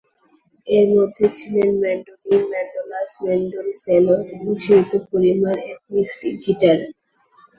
[0.67, 6.79] এর মধ্যে ছিল ম্যান্ডোলিন, ম্যান্ডোলাস, ম্যান্ডোসেলোস এবং সীমিত পরিমাণ অ্যাকুইস্টিক গিটার।